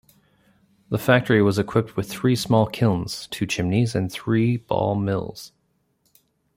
[0.89, 5.51] The factory was equipped with three small kilns, two chimneys and three ball mills.